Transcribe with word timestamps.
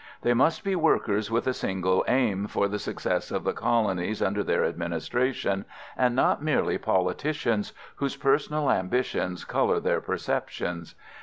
They 0.23 0.33
must 0.33 0.63
be 0.63 0.75
workers 0.75 1.29
with 1.29 1.45
a 1.45 1.53
single 1.53 2.03
aim 2.07 2.47
for 2.47 2.67
the 2.67 2.79
success 2.79 3.29
of 3.29 3.43
the 3.43 3.53
colonies 3.53 4.19
under 4.19 4.41
their 4.43 4.65
administration, 4.65 5.63
and 5.95 6.15
not 6.15 6.41
merely 6.41 6.79
politicians 6.79 7.71
whose 7.97 8.15
personal 8.15 8.71
ambitions 8.71 9.45
colour 9.45 9.79
their 9.79 10.01
perceptions. 10.01 10.95